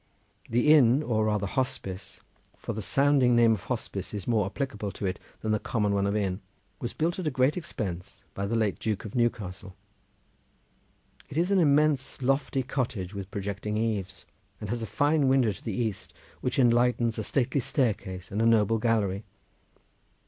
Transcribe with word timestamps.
The 0.49 0.73
inn, 0.73 1.03
or 1.03 1.25
rather 1.25 1.45
hospice, 1.45 2.21
for 2.57 2.73
the 2.73 2.81
sounding 2.81 3.35
name 3.35 3.53
of 3.53 3.65
hospice 3.65 4.15
is 4.15 4.25
more 4.25 4.47
applicable 4.47 4.91
to 4.93 5.05
it 5.05 5.19
than 5.41 5.51
the 5.51 5.59
common 5.59 5.93
one 5.93 6.07
of 6.07 6.15
inn, 6.15 6.41
was 6.79 6.91
built 6.91 7.19
at 7.19 7.27
a 7.27 7.29
great 7.29 7.55
expense 7.55 8.23
by 8.33 8.47
the 8.47 8.55
late 8.55 8.79
Duke 8.79 9.05
of 9.05 9.13
Newcastle. 9.13 9.75
It 11.29 11.37
is 11.37 11.51
an 11.51 11.59
immense 11.59 12.19
lofty 12.19 12.63
cottage 12.63 13.13
with 13.13 13.29
projecting 13.29 13.77
eaves, 13.77 14.25
and 14.59 14.71
has 14.71 14.81
a 14.81 14.87
fine 14.87 15.27
window 15.27 15.51
to 15.51 15.63
the 15.63 15.71
east 15.71 16.15
which 16.39 16.57
enlightens 16.57 17.19
a 17.19 17.23
stately 17.23 17.61
staircase 17.61 18.31
and 18.31 18.41
a 18.41 18.45
noble 18.47 18.79
gallery. 18.79 19.23